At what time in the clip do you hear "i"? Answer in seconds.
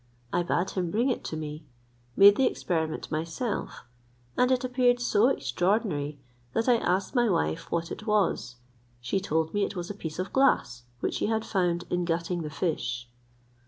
0.33-0.41, 6.67-6.77